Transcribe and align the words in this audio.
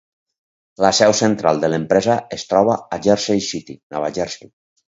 La 0.85 0.89
seu 0.99 1.13
central 1.19 1.61
de 1.65 1.69
l'empresa 1.73 2.17
es 2.39 2.47
troba 2.55 2.79
a 2.97 3.01
Jersey 3.09 3.47
City, 3.53 3.81
Nova 3.97 4.11
Jersey. 4.21 4.53